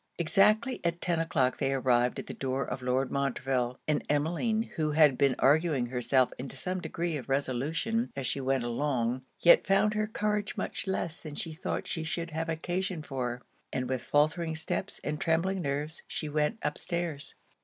Exactly 0.17 0.81
at 0.83 0.99
ten 0.99 1.19
o'clock 1.19 1.59
they 1.59 1.71
arrived 1.71 2.17
at 2.17 2.25
the 2.25 2.33
door 2.33 2.65
of 2.65 2.81
Lord 2.81 3.11
Montreville; 3.11 3.77
and 3.87 4.03
Emmeline, 4.09 4.63
who 4.75 4.93
had 4.93 5.15
been 5.15 5.35
arguing 5.37 5.85
herself 5.85 6.33
into 6.39 6.55
some 6.57 6.81
degree 6.81 7.17
of 7.17 7.29
resolution 7.29 8.09
as 8.15 8.25
she 8.25 8.41
went 8.41 8.63
along, 8.63 9.21
yet 9.41 9.67
found 9.67 9.93
her 9.93 10.07
courage 10.07 10.57
much 10.57 10.87
less 10.87 11.21
than 11.21 11.35
she 11.35 11.53
thought 11.53 11.85
she 11.85 12.03
should 12.03 12.31
have 12.31 12.49
occasion 12.49 13.03
for; 13.03 13.43
and 13.71 13.87
with 13.87 14.01
faultering 14.01 14.55
steps 14.55 14.99
and 15.03 15.21
trembling 15.21 15.61
nerves 15.61 16.01
she 16.07 16.27
went 16.27 16.57
up 16.63 16.79
stairs. 16.79 17.35